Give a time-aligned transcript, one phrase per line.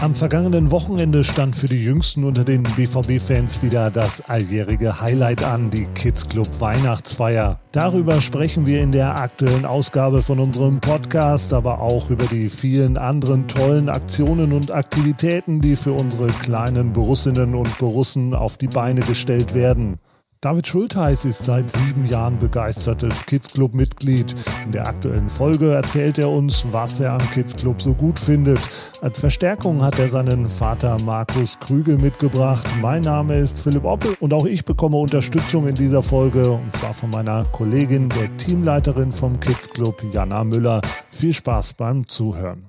[0.00, 5.70] Am vergangenen Wochenende stand für die Jüngsten unter den BVB-Fans wieder das alljährige Highlight an,
[5.70, 7.58] die Kids Club Weihnachtsfeier.
[7.72, 12.98] Darüber sprechen wir in der aktuellen Ausgabe von unserem Podcast, aber auch über die vielen
[12.98, 19.00] anderen tollen Aktionen und Aktivitäten, die für unsere kleinen Borussinnen und Borussen auf die Beine
[19.00, 19.98] gestellt werden.
[20.44, 24.34] David Schultheiß ist seit sieben Jahren begeistertes Kids Club Mitglied.
[24.66, 28.58] In der aktuellen Folge erzählt er uns, was er am Kids Club so gut findet.
[29.00, 32.66] Als Verstärkung hat er seinen Vater Markus Krügel mitgebracht.
[32.82, 36.92] Mein Name ist Philipp Oppel und auch ich bekomme Unterstützung in dieser Folge und zwar
[36.92, 40.82] von meiner Kollegin, der Teamleiterin vom Kids Club, Jana Müller.
[41.10, 42.66] Viel Spaß beim Zuhören.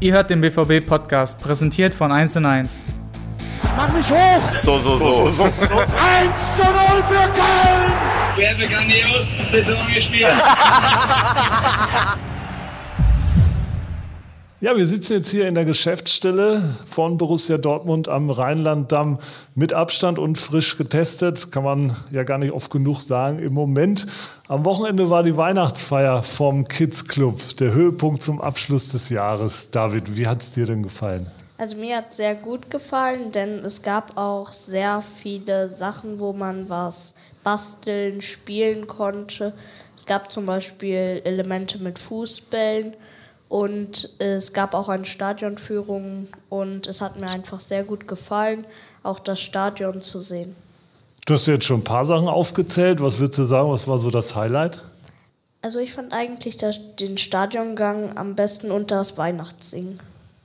[0.00, 2.34] Ihr hört den BVB-Podcast, präsentiert von 1
[3.70, 3.76] 1.
[3.76, 4.62] Mach mich hoch!
[4.62, 4.98] So, so,
[5.30, 5.44] so.
[5.44, 5.56] 1
[6.56, 6.72] zu 0
[7.08, 7.92] für Köln!
[8.36, 10.28] Wir haben grandios Saison gespielt.
[14.62, 19.18] Ja, wir sitzen jetzt hier in der Geschäftsstelle von Borussia Dortmund am Rheinlanddamm
[19.54, 21.50] mit Abstand und frisch getestet.
[21.50, 24.06] Kann man ja gar nicht oft genug sagen im Moment.
[24.48, 29.70] Am Wochenende war die Weihnachtsfeier vom Kids Club, der Höhepunkt zum Abschluss des Jahres.
[29.70, 31.28] David, wie hat es dir denn gefallen?
[31.60, 36.70] Also mir hat sehr gut gefallen, denn es gab auch sehr viele Sachen, wo man
[36.70, 37.12] was
[37.44, 39.52] basteln, spielen konnte.
[39.94, 42.94] Es gab zum Beispiel Elemente mit Fußbällen
[43.50, 48.64] und es gab auch eine Stadionführung und es hat mir einfach sehr gut gefallen,
[49.02, 50.56] auch das Stadion zu sehen.
[51.26, 53.02] Du hast jetzt schon ein paar Sachen aufgezählt.
[53.02, 54.80] Was würdest du sagen, was war so das Highlight?
[55.60, 60.00] Also ich fand eigentlich den Stadiongang am besten und das Weihnachtssingen.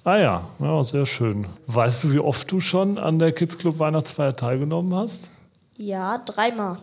[0.05, 1.47] Ah ja, ja, sehr schön.
[1.65, 5.31] Weißt du, wie oft du schon an der Kids Club Weihnachtsfeier teilgenommen hast?
[5.77, 6.77] Ja, dreimal.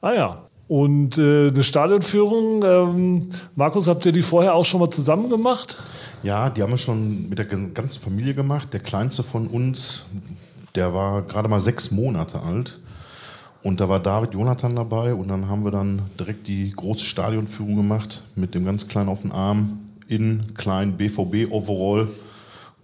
[0.00, 0.38] Ah ja.
[0.66, 5.76] Und äh, eine Stadionführung, ähm, Markus, habt ihr die vorher auch schon mal zusammen gemacht?
[6.22, 8.72] Ja, die haben wir schon mit der ganzen Familie gemacht.
[8.72, 10.06] Der kleinste von uns,
[10.74, 12.80] der war gerade mal sechs Monate alt.
[13.62, 17.76] Und da war David Jonathan dabei und dann haben wir dann direkt die große Stadionführung
[17.76, 22.08] gemacht mit dem ganz kleinen auf den Arm in kleinen BVB-Overall.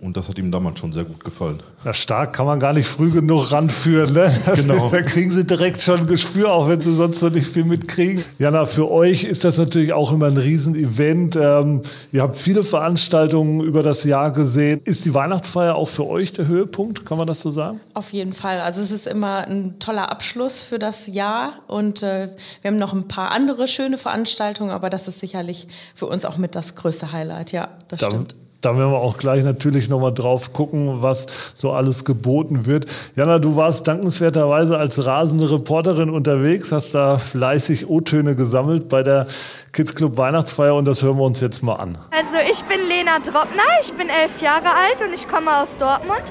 [0.02, 1.62] Und das hat ihm damals schon sehr gut gefallen.
[1.84, 4.14] Ja, stark kann man gar nicht früh genug ranführen.
[4.14, 4.34] Ne?
[4.54, 4.88] Genau.
[4.88, 8.24] da kriegen sie direkt schon ein Gespür, auch wenn sie sonst noch nicht viel mitkriegen.
[8.38, 11.36] Jana, für euch ist das natürlich auch immer ein Riesenevent.
[11.36, 14.80] Ähm, ihr habt viele Veranstaltungen über das Jahr gesehen.
[14.84, 17.04] Ist die Weihnachtsfeier auch für euch der Höhepunkt?
[17.04, 17.80] Kann man das so sagen?
[17.94, 18.60] Auf jeden Fall.
[18.60, 21.54] Also es ist immer ein toller Abschluss für das Jahr.
[21.66, 22.30] Und äh,
[22.62, 26.38] wir haben noch ein paar andere schöne Veranstaltungen, aber das ist sicherlich für uns auch
[26.38, 27.52] mit das größte Highlight.
[27.52, 28.34] Ja, das Da- stimmt.
[28.60, 32.86] Da werden wir auch gleich natürlich nochmal drauf gucken, was so alles geboten wird.
[33.16, 39.26] Jana, du warst dankenswerterweise als rasende Reporterin unterwegs, hast da fleißig O-Töne gesammelt bei der
[39.72, 41.96] Kids Club Weihnachtsfeier und das hören wir uns jetzt mal an.
[42.10, 46.24] Also ich bin Lena Droppner, ich bin elf Jahre alt und ich komme aus Dortmund.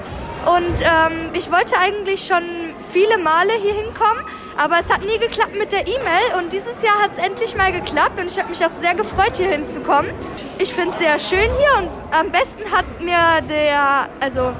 [0.46, 2.42] Und ähm, ich wollte eigentlich schon
[2.90, 4.24] viele Male hier hinkommen,
[4.56, 7.72] aber es hat nie geklappt mit der E-Mail und dieses Jahr hat es endlich mal
[7.72, 10.10] geklappt und ich habe mich auch sehr gefreut, hier hinzukommen.
[10.58, 14.52] Ich finde es sehr schön hier und am besten hat mir der, also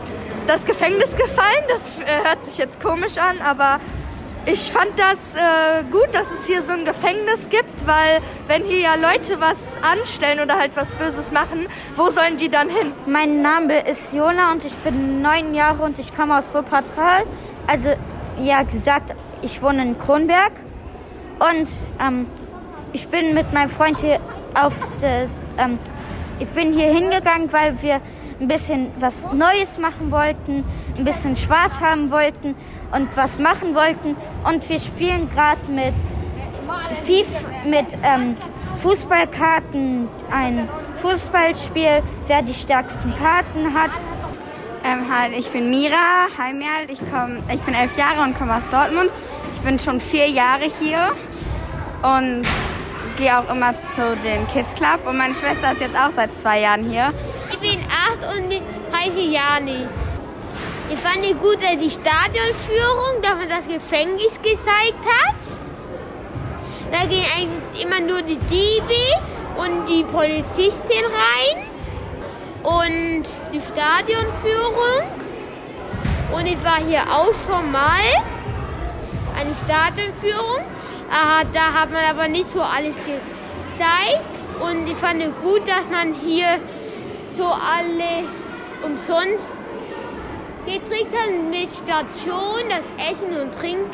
[0.46, 1.64] das Gefängnis gefallen.
[1.68, 3.78] Das äh, hört sich jetzt komisch an, aber
[4.46, 8.80] ich fand das äh, gut, dass es hier so ein Gefängnis gibt, weil wenn hier
[8.80, 12.92] ja Leute was anstellen oder halt was Böses machen, wo sollen die dann hin?
[13.06, 17.24] Mein Name ist Jona und ich bin neun Jahre und ich komme aus Wuppertal.
[17.66, 17.90] Also,
[18.44, 20.52] ja gesagt, ich wohne in Kronberg
[21.38, 21.68] und
[22.00, 22.26] ähm,
[22.92, 24.20] ich bin mit meinem Freund hier
[24.54, 25.30] auf das.
[25.58, 25.78] Ähm,
[26.38, 28.00] ich bin hier hingegangen, weil wir
[28.40, 30.64] ein bisschen was Neues machen wollten,
[30.96, 32.54] ein bisschen Spaß haben wollten
[32.92, 34.16] und was machen wollten.
[34.44, 35.94] Und wir spielen gerade mit
[37.04, 38.36] FIFA, mit ähm,
[38.82, 40.68] Fußballkarten ein
[41.02, 43.90] Fußballspiel, wer die stärksten Karten hat.
[44.90, 48.66] Ähm, hi, ich bin Mira Heimjal, ich, komm, ich bin elf Jahre und komme aus
[48.70, 49.12] Dortmund.
[49.52, 51.12] Ich bin schon vier Jahre hier
[52.02, 52.44] und
[53.16, 55.06] gehe auch immer zu den Kids Club.
[55.06, 57.12] Und meine Schwester ist jetzt auch seit zwei Jahren hier.
[57.50, 58.52] Ich bin acht und
[58.92, 59.92] heiße Janis.
[60.90, 65.36] Ich fand es gut, die Stadionführung, dass man das Gefängnis gezeigt hat.
[66.90, 69.04] Da gehen eigentlich immer nur die Diebe
[69.56, 71.66] und die Polizistin rein.
[72.64, 75.02] Und die Stadionführung.
[76.32, 78.06] Und ich war hier auch schon mal.
[79.38, 80.64] Eine Stadionführung.
[81.52, 84.22] Da hat man aber nicht so alles gezeigt.
[84.60, 86.58] Und ich fand es gut, dass man hier
[87.34, 88.28] so alles
[88.82, 89.52] umsonst
[90.66, 93.90] gekriegt hat mit Station, das Essen und Trinken.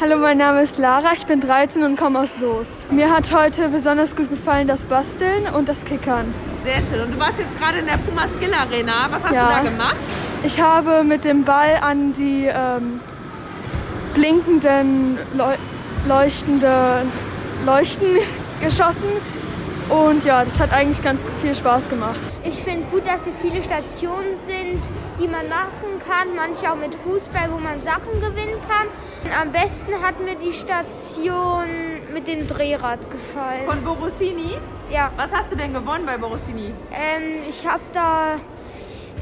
[0.00, 2.92] Hallo, mein Name ist Lara, ich bin 13 und komme aus Soest.
[2.92, 6.32] Mir hat heute besonders gut gefallen das Basteln und das Kickern.
[6.68, 7.06] Sehr schön.
[7.06, 9.08] Und du warst jetzt gerade in der Puma Skill Arena.
[9.10, 9.48] Was hast Ja.
[9.48, 9.96] du da gemacht?
[10.42, 13.00] Ich habe mit dem Ball an die ähm,
[14.14, 15.54] blinkenden, leu
[16.06, 17.06] leuchtende
[17.64, 18.18] Leuchten
[18.60, 19.08] geschossen.
[19.88, 22.20] Und ja, das hat eigentlich ganz viel Spaß gemacht.
[22.44, 24.82] Ich finde gut, dass hier viele Stationen sind,
[25.18, 26.36] die man machen kann.
[26.36, 28.88] Manche auch mit Fußball, wo man Sachen gewinnen kann.
[29.40, 31.66] Am besten hat mir die Station
[32.12, 33.66] mit dem Drehrad gefallen.
[33.66, 34.56] Von Borusini?
[34.90, 35.10] Ja.
[35.16, 36.72] Was hast du denn gewonnen bei Borusini?
[36.90, 38.36] Ähm, ich habe da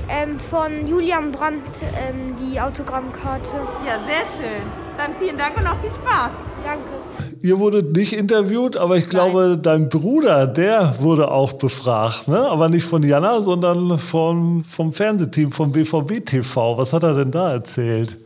[0.09, 3.57] ähm, von Julian Brandt ähm, die Autogrammkarte.
[3.87, 4.63] Ja, sehr schön.
[4.97, 6.33] Dann vielen Dank und noch viel Spaß.
[6.65, 7.37] Danke.
[7.43, 12.29] Ihr wurdet nicht interviewt, aber ich glaube, dein Bruder, der wurde auch befragt.
[12.29, 12.39] Ne?
[12.39, 16.79] Aber nicht von Jana, sondern vom, vom Fernsehteam, vom BVB TV.
[16.79, 18.17] Was hat er denn da erzählt?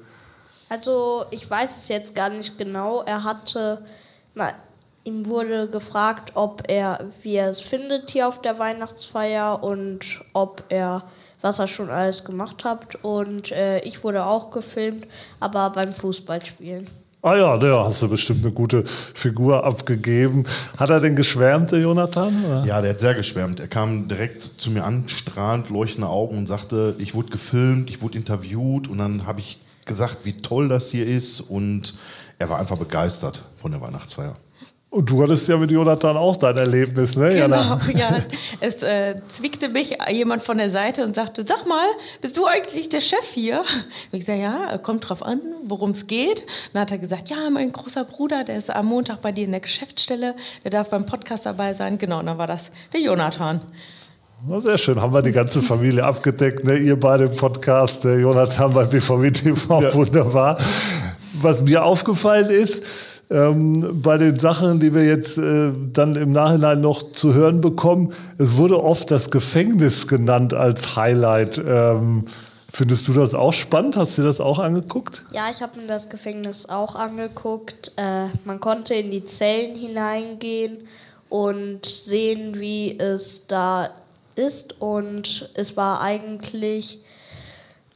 [0.69, 3.03] Also, ich weiß es jetzt gar nicht genau.
[3.03, 3.83] Er hatte,
[4.35, 4.53] na,
[5.05, 10.65] ihm wurde gefragt, ob er, wie er es findet hier auf der Weihnachtsfeier und ob
[10.69, 11.05] er,
[11.41, 12.97] was er schon alles gemacht hat.
[13.03, 15.07] Und äh, ich wurde auch gefilmt,
[15.41, 16.89] aber beim Fußballspielen.
[17.23, 20.45] Ah ja, da hast du bestimmt eine gute Figur abgegeben.
[20.79, 22.45] Hat er denn geschwärmt, der Jonathan?
[22.47, 22.65] oder?
[22.65, 23.61] Ja, der hat sehr geschwärmt.
[23.61, 28.01] Er kam direkt zu mir an, strahlend, leuchtende Augen und sagte, ich wurde gefilmt, ich
[28.01, 29.59] wurde interviewt und dann habe ich
[29.91, 31.95] gesagt, wie toll das hier ist und
[32.39, 34.37] er war einfach begeistert von der Weihnachtsfeier.
[34.89, 37.81] Und du hattest ja mit Jonathan auch dein Erlebnis, ne, Jana?
[37.87, 38.23] Genau, ja.
[38.59, 41.87] Es äh, zwickte mich jemand von der Seite und sagte, sag mal,
[42.21, 43.61] bist du eigentlich der Chef hier?
[43.61, 46.45] Und ich sage, ja, kommt drauf an, worum es geht.
[46.73, 49.53] Dann hat er gesagt, ja, mein großer Bruder, der ist am Montag bei dir in
[49.53, 50.35] der Geschäftsstelle,
[50.65, 51.99] der darf beim Podcast dabei sein.
[51.99, 53.61] Genau, und dann war das der Jonathan.
[54.47, 56.65] Na, sehr schön, haben wir die ganze Familie abgedeckt.
[56.65, 56.79] Ne?
[56.79, 60.57] Ihr beide im Podcast, der Jonathan bei BVW TV, wunderbar.
[61.43, 62.83] Was mir aufgefallen ist,
[63.29, 68.15] ähm, bei den Sachen, die wir jetzt äh, dann im Nachhinein noch zu hören bekommen,
[68.39, 71.59] es wurde oft das Gefängnis genannt als Highlight.
[71.59, 72.25] Ähm,
[72.73, 73.99] findest du das auch spannend?
[73.99, 75.23] Hast du dir das auch angeguckt?
[75.33, 77.93] Ja, ich habe mir das Gefängnis auch angeguckt.
[77.97, 80.79] Äh, man konnte in die Zellen hineingehen
[81.29, 83.91] und sehen, wie es da
[84.41, 84.81] ist.
[84.81, 87.01] Und es war eigentlich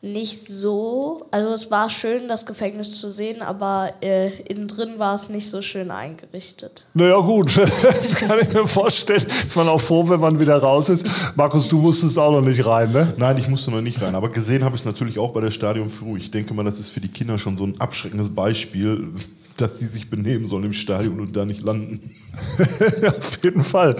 [0.05, 1.26] nicht so.
[1.31, 5.49] Also es war schön, das Gefängnis zu sehen, aber äh, innen drin war es nicht
[5.49, 6.85] so schön eingerichtet.
[6.93, 9.25] Naja, gut, das kann ich mir vorstellen.
[9.25, 11.06] Ist man auch froh, wenn man wieder raus ist.
[11.35, 13.14] Markus, du musstest auch noch nicht rein, ne?
[13.17, 14.14] Nein, ich musste noch nicht rein.
[14.14, 16.19] Aber gesehen habe ich es natürlich auch bei der Stadionführung.
[16.19, 19.08] Ich denke mal, das ist für die Kinder schon so ein abschreckendes Beispiel,
[19.56, 22.11] dass die sich benehmen sollen im Stadion und da nicht landen.
[23.06, 23.96] Auf jeden Fall.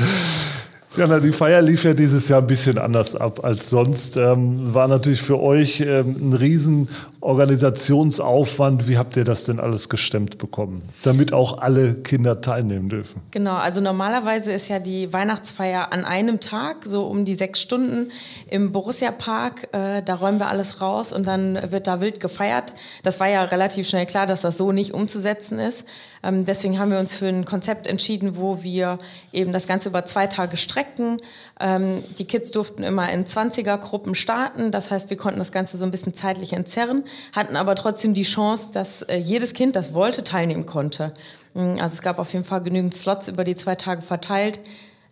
[0.97, 4.17] Ja, na, die Feier lief ja dieses Jahr ein bisschen anders ab als sonst.
[4.17, 6.89] Ähm, war natürlich für euch ähm, ein riesen
[7.25, 8.87] Organisationsaufwand.
[8.87, 13.23] Wie habt ihr das denn alles gestemmt bekommen, damit auch alle Kinder teilnehmen dürfen?
[13.31, 18.13] Genau, also normalerweise ist ja die Weihnachtsfeier an einem Tag, so um die sechs Stunden
[18.49, 19.69] im Borussia Park.
[19.73, 22.75] Äh, da räumen wir alles raus und dann wird da wild gefeiert.
[23.03, 25.87] Das war ja relativ schnell klar, dass das so nicht umzusetzen ist.
[26.23, 28.99] Ähm, deswegen haben wir uns für ein Konzept entschieden, wo wir
[29.33, 31.21] eben das Ganze über zwei Tage streckten.
[31.61, 34.71] Ähm, die Kids durften immer in 20er-Gruppen starten.
[34.71, 38.23] Das heißt, wir konnten das Ganze so ein bisschen zeitlich entzerren, hatten aber trotzdem die
[38.23, 41.13] Chance, dass äh, jedes Kind, das wollte, teilnehmen konnte.
[41.55, 44.61] Mm, Also es gab auf jeden Fall genügend Slots über die zwei Tage verteilt.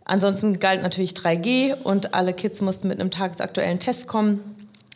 [0.04, 4.40] Ansonsten galt natürlich 3G und alle Kids mussten mit einem tagesaktuellen Test kommen.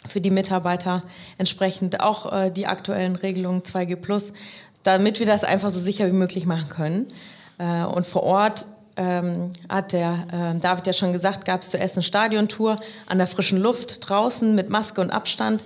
[0.06, 1.02] Für die Mitarbeiter
[1.38, 4.32] entsprechend auch äh, die aktuellen Regelungen 2G Plus,
[4.82, 7.08] damit wir das einfach so sicher wie möglich machen können.
[7.58, 11.96] Äh, und vor Ort ähm, hat der äh, David ja schon gesagt, gab es zuerst
[11.96, 15.62] eine Stadiontour an der frischen Luft draußen mit Maske und Abstand.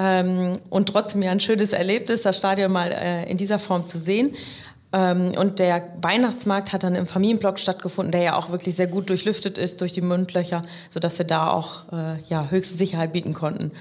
[0.00, 3.98] Ähm, und trotzdem ja ein schönes Erlebnis, das Stadion mal äh, in dieser Form zu
[3.98, 4.36] sehen.
[4.92, 9.10] Ähm, und der Weihnachtsmarkt hat dann im Familienblock stattgefunden, der ja auch wirklich sehr gut
[9.10, 13.72] durchlüftet ist durch die Mundlöcher, sodass wir da auch äh, ja, höchste Sicherheit bieten konnten.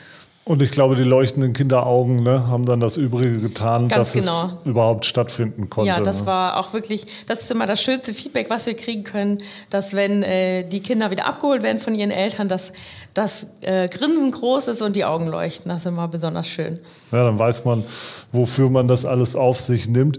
[0.48, 4.46] Und ich glaube, die leuchtenden Kinderaugen ne, haben dann das Übrige getan, Ganz dass genau.
[4.46, 5.89] es überhaupt stattfinden konnte.
[5.89, 6.27] Ja, das ne?
[6.27, 9.39] war auch wirklich, das ist immer das schönste Feedback, was wir kriegen können,
[9.70, 12.72] dass wenn äh, die Kinder wieder abgeholt werden von ihren Eltern, dass
[13.13, 15.68] das äh, Grinsen groß ist und die Augen leuchten.
[15.68, 16.80] Das ist immer besonders schön.
[17.12, 17.84] Ja, dann weiß man,
[18.32, 20.18] wofür man das alles auf sich nimmt.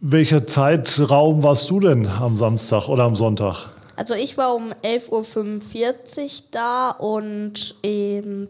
[0.00, 3.70] Welcher Zeitraum warst du denn am Samstag oder am Sonntag?
[3.96, 8.46] Also ich war um 11.45 Uhr da und ähm,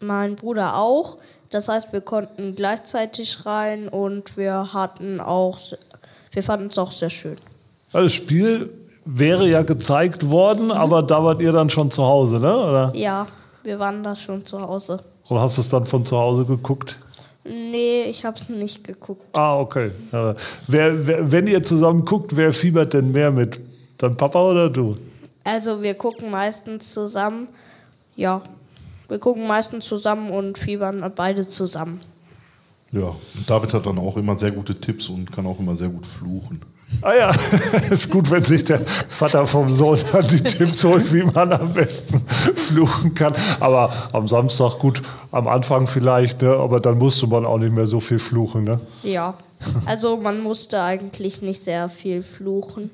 [0.00, 1.18] mein Bruder auch.
[1.50, 5.58] Das heißt, wir konnten gleichzeitig rein und wir hatten auch,
[6.32, 7.36] wir fanden es auch sehr schön.
[7.92, 8.72] Das Spiel
[9.04, 10.70] wäre ja gezeigt worden, Mhm.
[10.72, 12.56] aber da wart ihr dann schon zu Hause, ne?
[12.56, 13.26] Oder, Ja,
[13.64, 15.00] wir waren da schon zu Hause.
[15.28, 16.98] oder hast du es dann von zu Hause geguckt?
[17.44, 19.24] Nee, ich habe es nicht geguckt.
[19.36, 19.90] Ah, okay.
[20.12, 20.34] Ja.
[20.68, 23.58] Wer, wer, wenn ihr zusammen guckt, wer fiebert denn mehr mit?
[23.98, 24.96] Dein Papa oder du?
[25.42, 27.48] Also wir gucken meistens zusammen.
[28.14, 28.42] Ja,
[29.10, 32.00] wir gucken meistens zusammen und fiebern beide zusammen.
[32.92, 35.88] Ja, und David hat dann auch immer sehr gute Tipps und kann auch immer sehr
[35.88, 36.60] gut fluchen.
[37.02, 37.30] Ah ja,
[37.90, 41.72] ist gut, wenn sich der Vater vom Sohn dann die Tipps holt, wie man am
[41.72, 42.20] besten
[42.56, 43.32] fluchen kann.
[43.60, 45.00] Aber am Samstag gut,
[45.30, 46.50] am Anfang vielleicht, ne?
[46.50, 48.64] aber dann musste man auch nicht mehr so viel fluchen.
[48.64, 48.80] Ne?
[49.04, 49.34] Ja,
[49.86, 52.90] also man musste eigentlich nicht sehr viel fluchen.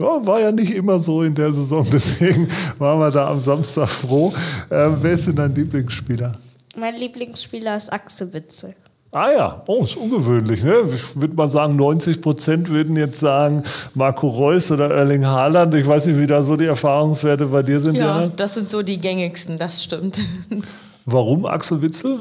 [0.00, 3.88] Ja, war ja nicht immer so in der Saison, deswegen waren wir da am Samstag
[3.88, 4.32] froh.
[4.70, 6.38] Äh, wer ist denn dein Lieblingsspieler?
[6.76, 8.74] Mein Lieblingsspieler ist Axel Witzel.
[9.10, 10.62] Ah ja, oh, ist ungewöhnlich.
[10.62, 10.74] Ne?
[10.94, 13.64] Ich würde mal sagen, 90 Prozent würden jetzt sagen
[13.94, 15.74] Marco Reus oder Erling Haaland.
[15.74, 17.94] Ich weiß nicht, wie da so die Erfahrungswerte bei dir sind.
[17.94, 18.32] Ja, Jana.
[18.36, 20.20] das sind so die gängigsten, das stimmt.
[21.06, 22.20] Warum Axel Witzel?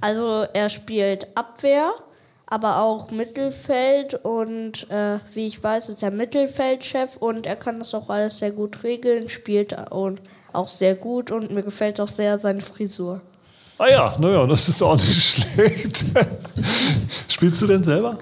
[0.00, 1.92] Also er spielt Abwehr,
[2.52, 7.94] aber auch Mittelfeld und äh, wie ich weiß, ist er Mittelfeldchef und er kann das
[7.94, 10.20] auch alles sehr gut regeln, spielt und
[10.52, 13.22] auch sehr gut und mir gefällt auch sehr seine Frisur.
[13.78, 16.04] Ah ja, naja, das ist auch nicht schlecht.
[17.26, 18.18] Spielst du denn selber?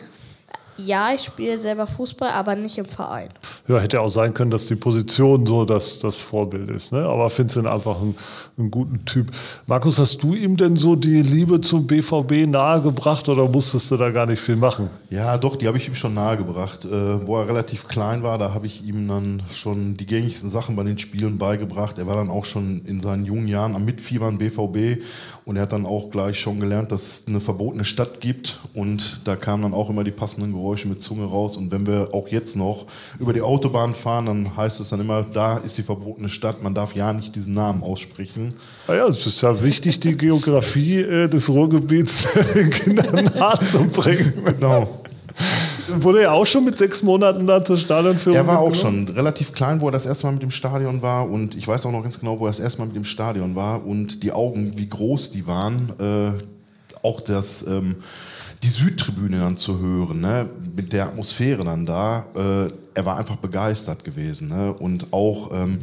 [0.77, 3.31] Ja, ich spiele selber Fußball, aber nicht im Verein.
[3.71, 6.93] Ja, hätte auch sein können, dass die Position so das, das Vorbild ist.
[6.93, 7.05] Ne?
[7.05, 8.17] Aber findest ihn einfach einen,
[8.59, 9.31] einen guten Typ.
[9.69, 14.11] Markus, hast du ihm denn so die Liebe zum BVB nahegebracht oder musstest du da
[14.11, 14.91] gar nicht viel machen?
[15.09, 16.85] Ja, doch, die habe ich ihm schon nahegebracht.
[16.85, 20.75] Äh, wo er relativ klein war, da habe ich ihm dann schon die gängigsten Sachen
[20.75, 21.97] bei den Spielen beigebracht.
[21.99, 25.05] Er war dann auch schon in seinen jungen Jahren am Mitfiebern BVB
[25.45, 29.21] und er hat dann auch gleich schon gelernt, dass es eine verbotene Stadt gibt und
[29.29, 32.27] da kamen dann auch immer die passenden Geräusche mit Zunge raus und wenn wir auch
[32.27, 32.87] jetzt noch
[33.21, 36.75] über die Autobahn fahren, dann heißt es dann immer, da ist die verbotene Stadt, man
[36.75, 38.55] darf ja nicht diesen Namen aussprechen.
[38.89, 44.33] Ah ja, es ist ja wichtig, die Geografie äh, des Ruhrgebiets den Kindern nahezubringen.
[44.45, 45.03] Genau.
[45.89, 48.37] Wurde er auch schon mit sechs Monaten da zur Stadionführung?
[48.37, 51.29] Er war auch schon relativ klein, wo er das erste Mal mit dem Stadion war.
[51.29, 53.57] Und ich weiß auch noch ganz genau, wo er das erste Mal mit dem Stadion
[53.57, 53.85] war.
[53.85, 55.93] Und die Augen, wie groß die waren.
[55.99, 56.31] Äh,
[57.03, 57.97] auch das, ähm,
[58.63, 60.49] die Südtribüne dann zu hören, ne?
[60.75, 62.27] mit der Atmosphäre dann da.
[62.35, 64.49] Äh, er war einfach begeistert gewesen.
[64.49, 64.73] Ne?
[64.75, 65.79] Und auch, ähm,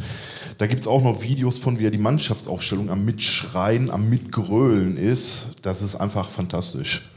[0.57, 4.95] da gibt es auch noch Videos von, wie er die Mannschaftsaufstellung am Mitschreien, am Mitgrölen
[4.97, 5.51] ist.
[5.63, 7.09] Das ist einfach fantastisch.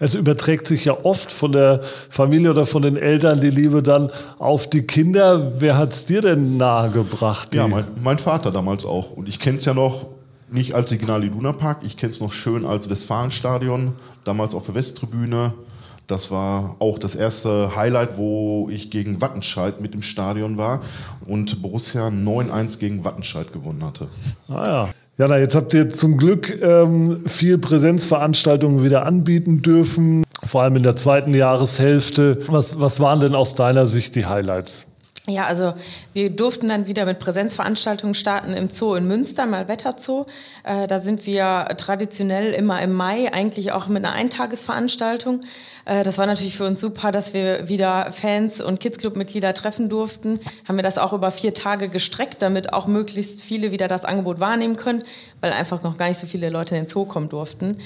[0.00, 4.10] Es überträgt sich ja oft von der Familie oder von den Eltern die Liebe dann
[4.38, 5.60] auf die Kinder.
[5.60, 7.54] Wer hat es dir denn nahegebracht?
[7.54, 9.10] Ja, mein, mein Vater damals auch.
[9.10, 10.06] Und ich kenne es ja noch
[10.50, 13.92] nicht als Signal Iduna Park, ich kenne es noch schön als Westfalenstadion,
[14.24, 15.54] damals auf der Westtribüne.
[16.06, 20.80] Das war auch das erste Highlight, wo ich gegen Wattenscheid mit im Stadion war
[21.26, 24.08] und Borussia 9-1 gegen Wattenscheid gewonnen hatte.
[24.48, 24.88] Ah ja.
[25.18, 30.84] Jana, jetzt habt ihr zum Glück ähm, viel Präsenzveranstaltungen wieder anbieten dürfen, vor allem in
[30.84, 32.38] der zweiten Jahreshälfte.
[32.46, 34.87] Was, was waren denn aus deiner Sicht die Highlights?
[35.28, 35.74] Ja, also
[36.14, 40.24] wir durften dann wieder mit Präsenzveranstaltungen starten im Zoo in Münster, mal Wetterzoo.
[40.64, 45.42] Äh, da sind wir traditionell immer im Mai, eigentlich auch mit einer Eintagesveranstaltung.
[45.84, 50.40] Äh, das war natürlich für uns super, dass wir wieder Fans und Kidsclub-Mitglieder treffen durften.
[50.66, 54.40] Haben wir das auch über vier Tage gestreckt, damit auch möglichst viele wieder das Angebot
[54.40, 55.04] wahrnehmen können,
[55.42, 57.76] weil einfach noch gar nicht so viele Leute in den Zoo kommen durften.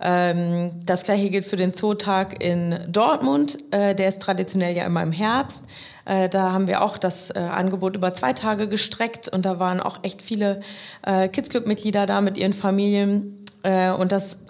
[0.00, 3.58] Ähm, das gleiche gilt für den Zootag in Dortmund.
[3.70, 5.64] Äh, der ist traditionell ja immer im Herbst.
[6.04, 9.80] Äh, da haben wir auch das äh, Angebot über zwei Tage gestreckt und da waren
[9.80, 10.60] auch echt viele
[11.02, 13.44] äh, Kids-Club-Mitglieder da mit ihren Familien.
[13.62, 14.40] Äh, und das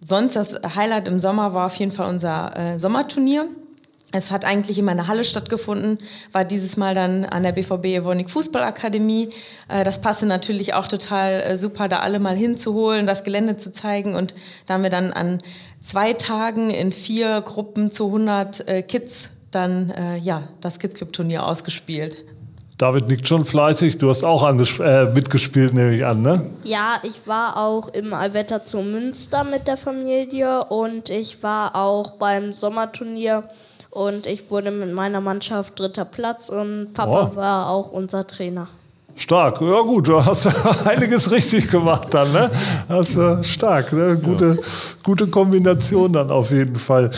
[0.00, 3.48] sonst das Highlight im Sommer war auf jeden Fall unser äh, Sommerturnier.
[4.12, 5.98] Es hat eigentlich immer in der Halle stattgefunden,
[6.32, 9.30] war dieses Mal dann an der BVB Evonik Fußballakademie.
[9.68, 13.72] Äh, Das passte natürlich auch total äh, super, da alle mal hinzuholen, das Gelände zu
[13.72, 14.14] zeigen.
[14.14, 14.34] Und
[14.66, 15.40] da haben wir dann an
[15.80, 19.92] zwei Tagen in vier Gruppen zu 100 äh, Kids dann
[20.22, 22.24] ja, das Kids Club Turnier ausgespielt.
[22.82, 23.98] David nickt schon fleißig.
[23.98, 26.50] Du hast auch äh, mitgespielt, nehme ich an, ne?
[26.64, 32.12] Ja, ich war auch im Alwetter zu Münster mit der Familie und ich war auch
[32.12, 33.44] beim Sommerturnier
[33.92, 37.36] und ich wurde mit meiner Mannschaft dritter Platz und Papa Oh.
[37.36, 38.68] war auch unser Trainer.
[39.14, 39.60] Stark.
[39.60, 40.46] Ja gut, du hast
[40.86, 42.50] einiges richtig gemacht dann, ne?
[42.88, 43.92] Hast, äh, stark.
[43.92, 44.16] Ne?
[44.16, 44.58] Gute,
[45.02, 47.10] gute Kombination dann auf jeden Fall.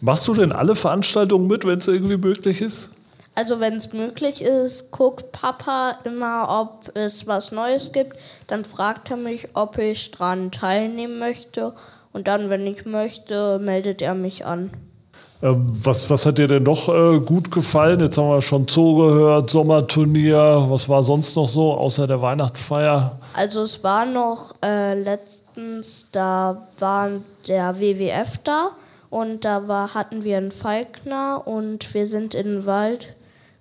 [0.00, 2.90] Machst du denn alle Veranstaltungen mit, wenn es irgendwie möglich ist?
[3.34, 8.16] Also wenn es möglich ist, guckt Papa immer, ob es was Neues gibt.
[8.46, 11.72] Dann fragt er mich, ob ich dran teilnehmen möchte.
[12.12, 14.70] Und dann, wenn ich möchte, meldet er mich an.
[15.42, 17.98] Ähm, was, was hat dir denn noch äh, gut gefallen?
[18.00, 20.66] Jetzt haben wir schon Zoo gehört, Sommerturnier.
[20.68, 23.18] Was war sonst noch so außer der Weihnachtsfeier?
[23.34, 27.10] Also es war noch äh, letztens, da war
[27.48, 28.70] der WWF da
[29.10, 33.08] und da war, hatten wir einen Falkner und wir sind in den Wald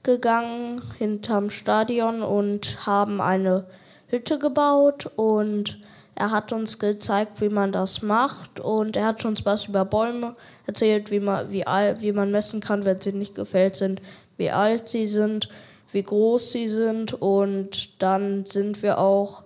[0.04, 3.66] gegangen hinterm Stadion und haben eine
[4.08, 5.80] Hütte gebaut und
[6.22, 10.36] er hat uns gezeigt, wie man das macht und er hat uns was über Bäume
[10.68, 14.04] erzählt, wie man, wie, wie man messen kann, wenn sie nicht gefällt sind,
[14.38, 15.50] wie alt sie sind,
[15.92, 19.42] wie groß sie sind und dann sind wir auch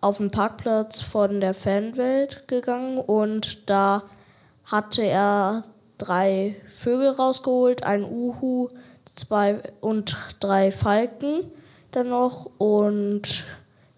[0.00, 4.02] auf den Parkplatz von der Fanwelt gegangen und da
[4.64, 5.64] hatte er
[5.98, 8.70] drei Vögel rausgeholt, ein Uhu,
[9.14, 11.50] zwei und drei Falken
[11.92, 13.44] dann noch und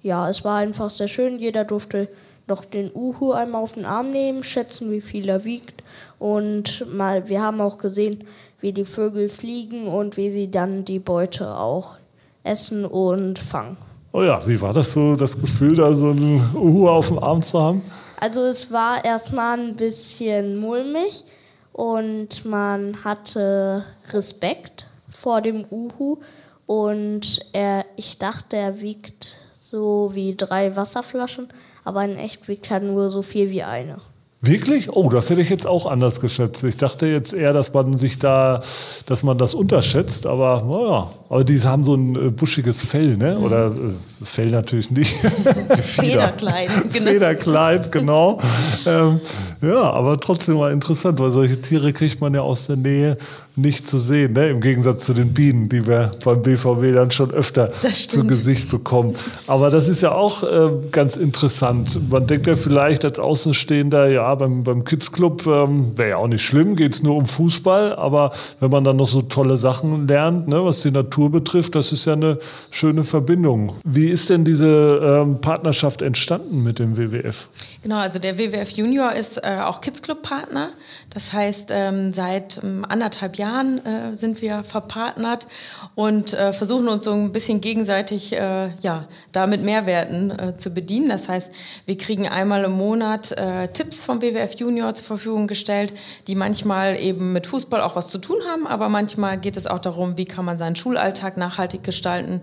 [0.02, 1.38] ja, es war einfach sehr schön.
[1.38, 2.09] Jeder durfte
[2.47, 5.83] noch den Uhu einmal auf den Arm nehmen, schätzen, wie viel er wiegt.
[6.19, 8.25] Und mal, wir haben auch gesehen,
[8.61, 11.97] wie die Vögel fliegen und wie sie dann die Beute auch
[12.43, 13.76] essen und fangen.
[14.12, 17.43] Oh ja, wie war das so, das Gefühl, da so einen Uhu auf dem Arm
[17.43, 17.83] zu haben?
[18.21, 21.25] Also es war erstmal ein bisschen mulmig
[21.73, 26.19] und man hatte Respekt vor dem Uhu
[26.67, 29.37] und er, ich dachte, er wiegt
[29.70, 31.48] so wie drei Wasserflaschen,
[31.84, 33.98] aber in echt wiegt er nur so viel wie eine.
[34.40, 34.88] Wirklich?
[34.90, 36.62] Oh, das hätte ich jetzt auch anders geschätzt.
[36.62, 38.62] Ich dachte jetzt eher, dass man sich da,
[39.06, 43.37] dass man das unterschätzt, aber naja, aber die haben so ein äh, buschiges Fell, ne?
[43.38, 43.44] Mhm.
[43.44, 45.14] Oder äh, Fell natürlich nicht.
[45.80, 47.11] Federkleid, genau.
[47.11, 48.40] Federkleid, genau.
[48.87, 49.20] ähm,
[49.61, 53.18] ja, aber trotzdem mal interessant, weil solche Tiere kriegt man ja aus der Nähe
[53.58, 54.50] nicht zu sehen, ne?
[54.50, 59.16] im Gegensatz zu den Bienen, die wir beim BVB dann schon öfter zu Gesicht bekommen.
[59.49, 61.99] Aber das ist ja auch äh, ganz interessant.
[62.08, 66.28] Man denkt ja vielleicht als Außenstehender, ja, beim, beim Kids Club ähm, wäre ja auch
[66.28, 68.30] nicht schlimm, geht es nur um Fußball, aber
[68.61, 71.90] wenn man dann noch so tolle Sachen lernt, ne, was die Natur Natur betrifft, das
[71.90, 72.38] ist ja eine
[72.70, 73.75] schöne Verbindung.
[73.84, 77.48] Wie ist denn diese ähm, Partnerschaft entstanden mit dem WWF?
[77.82, 80.70] Genau, also der WWF Junior ist äh, auch Kids Club Partner.
[81.10, 85.48] Das heißt, ähm, seit ähm, anderthalb Jahren äh, sind wir verpartnert
[85.96, 90.70] und äh, versuchen uns so ein bisschen gegenseitig äh, ja, da mit Mehrwerten äh, zu
[90.70, 91.08] bedienen.
[91.08, 91.50] Das heißt,
[91.87, 95.92] wir kriegen einmal im Monat äh, Tipps vom WWF Junior zur Verfügung gestellt,
[96.28, 99.81] die manchmal eben mit Fußball auch was zu tun haben, aber manchmal geht es auch
[99.81, 102.42] darum, wie kann man seinen Schulalltag Alltag nachhaltig gestalten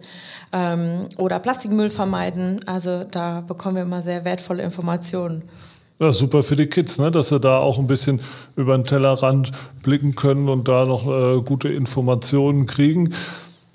[0.51, 2.61] ähm, oder Plastikmüll vermeiden.
[2.65, 5.43] Also da bekommen wir immer sehr wertvolle Informationen.
[5.99, 7.11] Ja, super für die Kids, ne?
[7.11, 8.19] dass sie da auch ein bisschen
[8.55, 9.51] über den Tellerrand
[9.83, 13.13] blicken können und da noch äh, gute Informationen kriegen.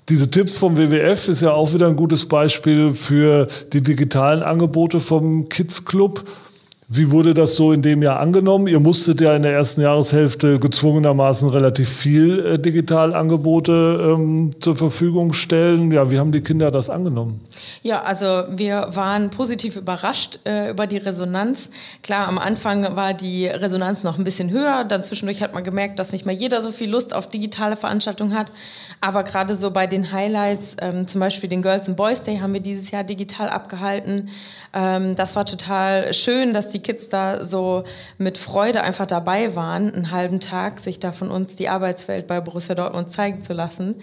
[0.09, 4.99] Diese Tipps vom WWF ist ja auch wieder ein gutes Beispiel für die digitalen Angebote
[4.99, 6.25] vom Kids Club.
[6.93, 8.67] Wie wurde das so in dem Jahr angenommen?
[8.67, 15.31] Ihr musstet ja in der ersten Jahreshälfte gezwungenermaßen relativ viel äh, Digitalangebote ähm, zur Verfügung
[15.31, 15.93] stellen.
[15.93, 17.39] Ja, wie haben die Kinder das angenommen?
[17.81, 21.69] Ja, also wir waren positiv überrascht äh, über die Resonanz.
[22.03, 24.83] Klar, am Anfang war die Resonanz noch ein bisschen höher.
[24.83, 28.37] Dann zwischendurch hat man gemerkt, dass nicht mehr jeder so viel Lust auf digitale Veranstaltungen
[28.37, 28.51] hat.
[28.99, 32.51] Aber gerade so bei den Highlights, ähm, zum Beispiel den Girls and Boys Day, haben
[32.51, 34.27] wir dieses Jahr digital abgehalten.
[34.73, 37.83] Ähm, das war total schön, dass die Kids da so
[38.17, 42.41] mit Freude einfach dabei waren, einen halben Tag sich da von uns die Arbeitswelt bei
[42.41, 43.95] Borussia Dortmund zeigen zu lassen.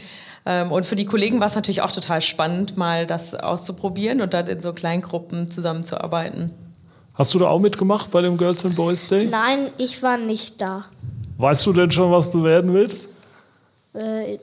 [0.46, 4.34] Ähm, und für die Kollegen war es natürlich auch total spannend, mal das auszuprobieren und
[4.34, 6.52] dann in so Kleingruppen zusammenzuarbeiten.
[7.14, 9.26] Hast du da auch mitgemacht bei dem Girls and Boys Day?
[9.26, 10.84] Nein, ich war nicht da.
[11.36, 13.08] Weißt du denn schon, was du werden willst?
[13.94, 14.38] Äh,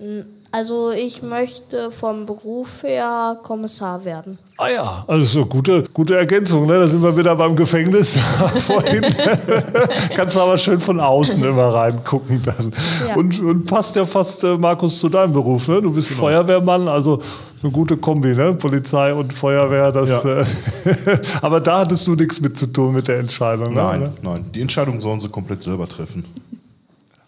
[0.56, 4.38] also ich möchte vom Beruf her Kommissar werden.
[4.56, 6.66] Ah ja, also so gute, gute Ergänzung.
[6.66, 6.80] Ne?
[6.80, 8.18] Da sind wir wieder beim Gefängnis
[8.60, 9.02] vorhin.
[10.16, 12.72] Kannst du aber schön von außen immer reingucken dann.
[13.06, 13.18] Ja.
[13.18, 15.68] Und, und, passt ja fast, äh, Markus, zu deinem Beruf.
[15.68, 15.82] Ne?
[15.82, 16.22] Du bist genau.
[16.22, 17.22] Feuerwehrmann, also
[17.62, 18.54] eine gute Kombi, ne?
[18.54, 19.92] Polizei und Feuerwehr.
[19.92, 20.40] Das, ja.
[20.40, 20.46] äh,
[21.42, 23.74] aber da hattest du nichts mit zu tun mit der Entscheidung.
[23.74, 23.82] Ne?
[23.82, 24.14] Nein, ne?
[24.22, 24.46] nein.
[24.56, 26.24] Die Entscheidung sollen sie komplett selber treffen.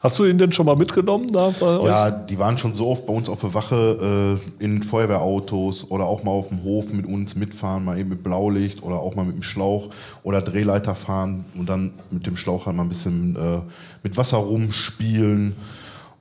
[0.08, 1.88] Hast du ihn denn schon mal mitgenommen da bei euch?
[1.88, 6.06] Ja, die waren schon so oft bei uns auf der Wache äh, in Feuerwehrautos oder
[6.06, 9.26] auch mal auf dem Hof mit uns mitfahren, mal eben mit Blaulicht oder auch mal
[9.26, 9.90] mit dem Schlauch
[10.24, 13.60] oder Drehleiter fahren und dann mit dem Schlauch halt mal ein bisschen äh,
[14.02, 15.58] mit Wasser rumspielen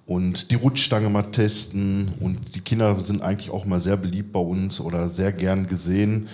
[0.05, 2.09] und die Rutschstange mal testen.
[2.19, 6.27] Und die Kinder sind eigentlich auch mal sehr beliebt bei uns oder sehr gern gesehen.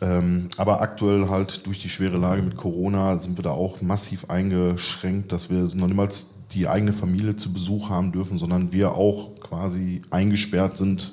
[0.00, 4.30] Ähm, aber aktuell halt durch die schwere Lage mit Corona sind wir da auch massiv
[4.30, 9.34] eingeschränkt, dass wir noch niemals die eigene Familie zu Besuch haben dürfen, sondern wir auch
[9.40, 11.12] quasi eingesperrt sind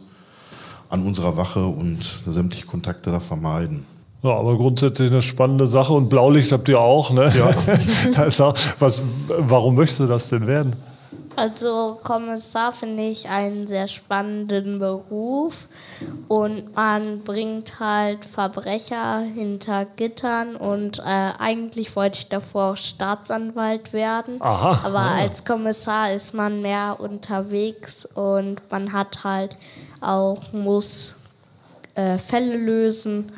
[0.89, 3.85] an unserer Wache und sämtliche Kontakte da vermeiden.
[4.23, 7.33] Ja, aber grundsätzlich eine spannende Sache und Blaulicht habt ihr auch, ne?
[7.35, 8.27] Ja.
[8.45, 10.75] auch, was, warum möchtest du das denn werden?
[11.35, 15.67] Also Kommissar finde ich einen sehr spannenden Beruf
[16.27, 23.93] und man bringt halt Verbrecher hinter Gittern und äh, eigentlich wollte ich davor auch Staatsanwalt
[23.93, 24.41] werden.
[24.41, 25.15] Aha, Aber ah.
[25.15, 29.55] als Kommissar ist man mehr unterwegs und man hat halt
[30.01, 31.15] auch, muss
[31.95, 33.31] äh, Fälle lösen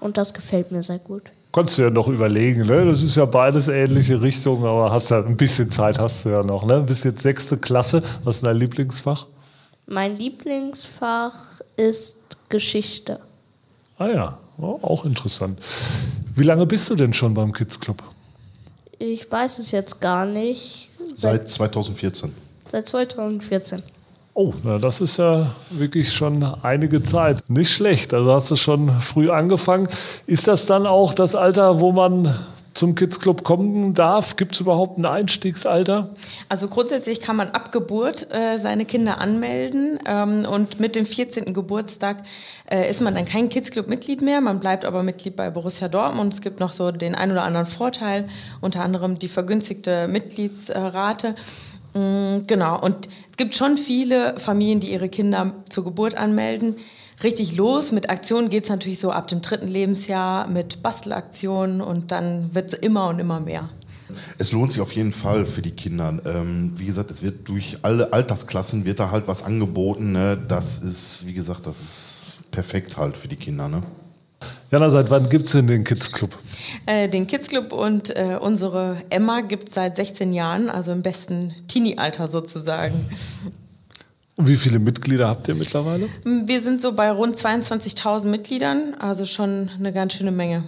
[0.00, 1.30] und das gefällt mir sehr gut.
[1.52, 2.86] Konntest du ja noch überlegen, ne?
[2.86, 6.42] Das ist ja beides ähnliche Richtungen, aber hast ja ein bisschen Zeit hast du ja
[6.42, 6.80] noch, ne?
[6.80, 8.02] Bist jetzt sechste Klasse.
[8.24, 9.26] Was ist dein Lieblingsfach?
[9.86, 12.16] Mein Lieblingsfach ist
[12.48, 13.20] Geschichte.
[13.98, 15.60] Ah ja, oh, auch interessant.
[16.34, 18.02] Wie lange bist du denn schon beim Kids Club?
[18.98, 20.88] Ich weiß es jetzt gar nicht.
[21.14, 22.32] Seit 2014.
[22.70, 23.82] Seit 2014.
[24.34, 27.50] Oh, na, das ist ja wirklich schon einige Zeit.
[27.50, 28.14] Nicht schlecht.
[28.14, 29.88] Also hast du schon früh angefangen.
[30.26, 32.34] Ist das dann auch das Alter, wo man
[32.72, 34.36] zum Kids Club kommen darf?
[34.36, 36.14] Gibt es überhaupt ein Einstiegsalter?
[36.48, 41.52] Also grundsätzlich kann man ab Geburt äh, seine Kinder anmelden ähm, und mit dem 14.
[41.52, 42.22] Geburtstag
[42.70, 44.40] äh, ist man dann kein Kids Club Mitglied mehr.
[44.40, 46.32] Man bleibt aber Mitglied bei Borussia Dortmund.
[46.32, 48.28] Es gibt noch so den ein oder anderen Vorteil,
[48.62, 51.30] unter anderem die vergünstigte Mitgliedsrate.
[51.30, 56.76] Mm, Genau, und es gibt schon viele Familien, die ihre Kinder zur Geburt anmelden.
[57.22, 62.10] Richtig los mit Aktionen geht es natürlich so ab dem dritten Lebensjahr mit Bastelaktionen und
[62.10, 63.68] dann wird es immer und immer mehr.
[64.38, 66.20] Es lohnt sich auf jeden Fall für die Kinder.
[66.24, 70.12] Ähm, wie gesagt, es wird durch alle Altersklassen wird da halt was angeboten.
[70.12, 70.36] Ne?
[70.48, 73.68] Das ist, wie gesagt, das ist perfekt halt für die Kinder.
[73.68, 73.82] Ne?
[74.70, 76.30] Jana, seit wann gibt es denn den Kids Club?
[76.86, 81.02] Äh, den Kids Club und äh, unsere Emma gibt es seit 16 Jahren, also im
[81.02, 83.06] besten Teenie-Alter sozusagen.
[84.36, 86.08] Und wie viele Mitglieder habt ihr mittlerweile?
[86.24, 90.64] Wir sind so bei rund 22.000 Mitgliedern, also schon eine ganz schöne Menge.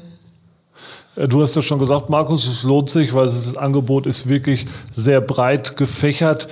[1.17, 4.67] Äh, Du hast ja schon gesagt, Markus, es lohnt sich, weil das Angebot ist wirklich
[4.95, 6.49] sehr breit gefächert.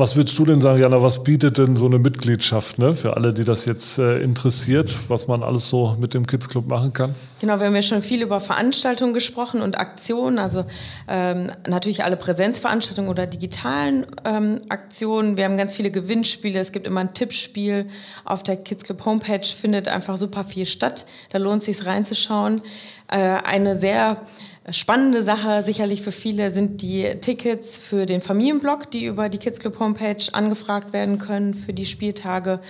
[0.00, 3.34] Was würdest du denn sagen, Jana, was bietet denn so eine Mitgliedschaft ne, für alle,
[3.34, 7.14] die das jetzt äh, interessiert, was man alles so mit dem Kids Club machen kann?
[7.38, 10.64] Genau, wir haben ja schon viel über Veranstaltungen gesprochen und Aktionen, also
[11.06, 15.36] ähm, natürlich alle Präsenzveranstaltungen oder digitalen ähm, Aktionen.
[15.36, 17.84] Wir haben ganz viele Gewinnspiele, es gibt immer ein Tippspiel
[18.24, 21.04] auf der Kids Club Homepage, findet einfach super viel statt.
[21.28, 22.62] Da lohnt es sich reinzuschauen.
[23.08, 24.22] Äh, eine sehr
[24.72, 29.58] spannende Sache sicherlich für viele sind die Tickets für den Familienblock, die über die Kids
[29.58, 32.60] Club Homepage angefragt werden können für die Spieltage.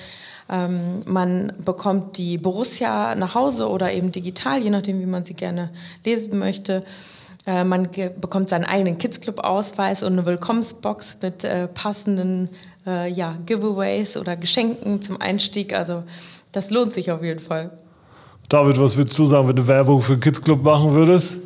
[0.49, 5.35] Ähm, man bekommt die Borussia nach Hause oder eben digital, je nachdem, wie man sie
[5.35, 5.71] gerne
[6.05, 6.85] lesen möchte.
[7.47, 7.89] Äh, man
[8.21, 12.51] bekommt seinen eigenen Kids Club Ausweis und eine Willkommensbox mit äh, passenden
[12.87, 15.73] äh, ja, Giveaways oder Geschenken zum Einstieg.
[15.73, 16.03] Also
[16.53, 17.71] das lohnt sich auf jeden Fall.
[18.49, 21.39] David, was würdest du sagen, wenn du Werbung für den Kids Club machen würdest?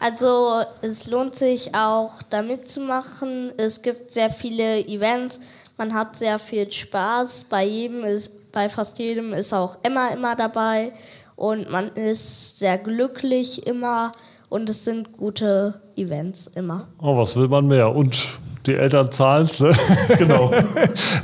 [0.00, 3.52] Also es lohnt sich auch da mitzumachen.
[3.56, 5.40] Es gibt sehr viele Events.
[5.78, 7.44] Man hat sehr viel Spaß.
[7.44, 10.92] Bei jedem ist, bei fast jedem ist auch Emma immer dabei.
[11.34, 14.12] Und man ist sehr glücklich immer.
[14.48, 16.88] Und es sind gute Events immer.
[17.00, 17.94] Oh, was will man mehr?
[17.94, 18.28] Und
[18.66, 19.72] die Eltern zahlen es, ne?
[20.18, 20.50] Genau.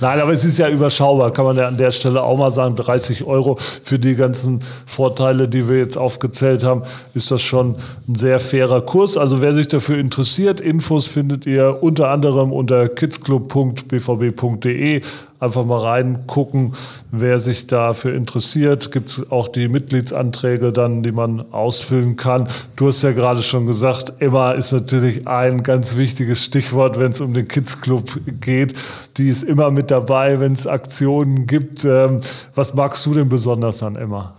[0.01, 2.77] Nein, aber es ist ja überschaubar, kann man ja an der Stelle auch mal sagen.
[2.77, 6.83] 30 Euro für die ganzen Vorteile, die wir jetzt aufgezählt haben,
[7.15, 7.77] ist das schon
[8.09, 9.17] ein sehr fairer Kurs.
[9.17, 15.03] Also wer sich dafür interessiert, Infos findet ihr unter anderem unter kidsclub.bvb.de.
[15.43, 16.75] Einfach mal reingucken,
[17.11, 18.93] wer sich dafür interessiert.
[18.93, 22.49] Gibt es auch die Mitgliedsanträge dann, die man ausfüllen kann.
[22.77, 27.21] Du hast ja gerade schon gesagt, Emma ist natürlich ein ganz wichtiges Stichwort, wenn es
[27.21, 28.09] um den Kids Club
[28.41, 28.75] geht.
[29.17, 31.85] Die ist immer mit dabei, wenn es Aktionen gibt.
[31.85, 32.21] Ähm,
[32.55, 34.35] was magst du denn besonders an Emma?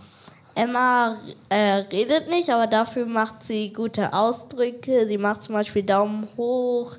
[0.54, 1.16] Emma
[1.48, 5.06] äh, redet nicht, aber dafür macht sie gute Ausdrücke.
[5.06, 6.96] Sie macht zum Beispiel Daumen hoch,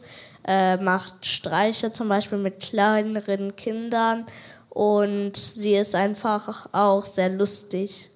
[0.48, 4.26] äh, macht Streiche zum Beispiel mit kleineren Kindern
[4.70, 8.10] und sie ist einfach auch sehr lustig.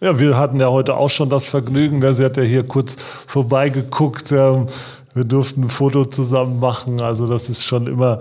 [0.00, 2.02] Ja, wir hatten ja heute auch schon das Vergnügen.
[2.14, 2.96] Sie hat ja hier kurz
[3.26, 4.30] vorbeigeguckt.
[4.32, 4.66] Ähm,
[5.14, 7.00] wir durften ein Foto zusammen machen.
[7.00, 8.18] Also das ist schon immer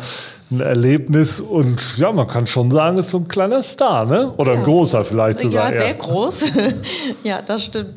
[0.51, 1.41] ein Erlebnis.
[1.41, 4.31] Und ja, man kann schon sagen, ist so ein kleiner Star, ne?
[4.37, 4.63] Oder ein Ja.
[4.63, 5.71] großer vielleicht sogar.
[5.71, 5.93] ja, sehr eher.
[5.95, 6.51] groß.
[7.23, 7.95] ja, das stimmt.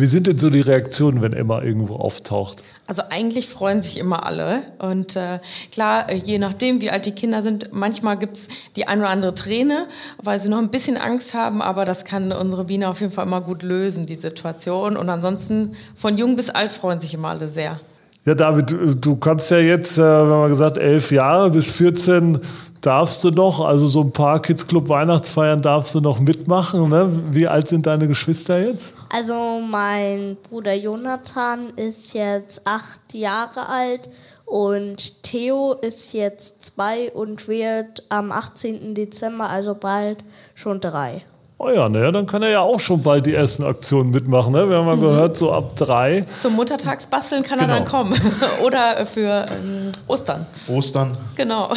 [0.00, 2.62] Wie sind denn so die Reaktionen, wenn Emma irgendwo auftaucht?
[2.86, 4.62] Also eigentlich freuen sich immer alle.
[4.78, 5.40] Und äh,
[5.72, 9.88] klar, je nachdem, wie alt die Kinder sind, manchmal gibt's die ein oder andere Träne,
[10.22, 13.26] weil sie noch ein bisschen Angst haben, aber das kann unsere Biene auf jeden Fall
[13.26, 14.96] immer gut lösen, die Situation.
[14.96, 17.80] Und ansonsten von jung bis alt freuen sich immer alle sehr.
[18.24, 22.40] Ja, David, du- kannst ja jetzt, äh, wenn man gesagt, elf Jahre bis 14
[22.80, 26.88] darfst du noch, also so ein paar Kids Club Weihnachtsfeiern darfst du noch mitmachen.
[26.88, 27.08] Ne?
[27.30, 28.92] Wie alt sind deine Geschwister jetzt?
[29.12, 34.08] Also mein Bruder Jonathan ist jetzt acht Jahre alt
[34.50, 38.94] Und Theo ist jetzt zwei und wird am 18.
[38.94, 40.18] Dezember, also bald,
[40.54, 41.22] schon drei.
[41.60, 44.52] Oh ja, naja, dann kann er ja auch schon bald die ersten Aktionen mitmachen.
[44.52, 44.70] Ne?
[44.70, 45.00] Wir haben mal mhm.
[45.00, 46.24] gehört, so ab drei.
[46.38, 47.72] Zum Muttertagsbasteln kann genau.
[47.72, 47.98] er dann genau.
[47.98, 48.20] kommen.
[48.64, 50.46] Oder für ähm, Ostern.
[50.68, 51.16] Ostern.
[51.34, 51.72] Genau.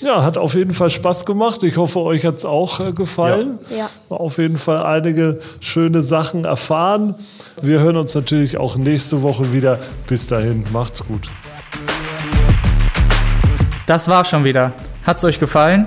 [0.00, 1.62] Ja, hat auf jeden Fall Spaß gemacht.
[1.62, 3.60] Ich hoffe, euch hat es auch äh, gefallen.
[3.70, 3.76] Ja.
[3.76, 3.88] ja.
[4.08, 7.14] Auf jeden Fall einige schöne Sachen erfahren.
[7.62, 9.78] Wir hören uns natürlich auch nächste Woche wieder.
[10.08, 11.30] Bis dahin, macht's gut.
[13.86, 14.72] Das war schon wieder.
[15.04, 15.86] Hat's euch gefallen?